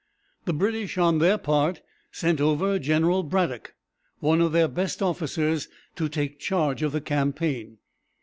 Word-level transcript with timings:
The 0.45 0.53
British, 0.53 0.97
on 0.97 1.19
their 1.19 1.37
part, 1.37 1.83
sent 2.11 2.41
over 2.41 2.79
General 2.79 3.21
Braddock, 3.21 3.75
one 4.19 4.41
of 4.41 4.51
their 4.51 4.67
best 4.67 4.99
officers, 5.03 5.67
to 5.95 6.09
take 6.09 6.39
charge 6.39 6.81
of 6.81 6.91
the 6.91 7.01
campaign. 7.01 7.77